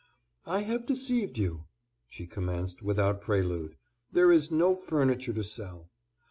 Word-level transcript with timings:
"I 0.47 0.61
have 0.63 0.87
deceived 0.87 1.37
you," 1.37 1.65
she 2.09 2.25
commenced, 2.25 2.81
without 2.81 3.21
prelude, 3.21 3.75
"there 4.11 4.31
is 4.31 4.49
no 4.49 4.75
furniture 4.75 5.31
to 5.33 5.43
sell." 5.43 5.91